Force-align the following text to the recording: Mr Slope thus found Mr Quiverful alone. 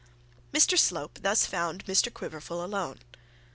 Mr 0.51 0.79
Slope 0.79 1.19
thus 1.21 1.45
found 1.45 1.85
Mr 1.85 2.11
Quiverful 2.11 2.65
alone. 2.65 3.01